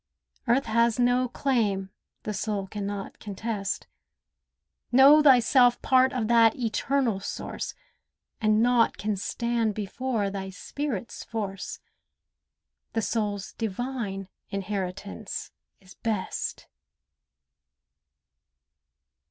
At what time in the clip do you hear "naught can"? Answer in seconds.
8.63-9.15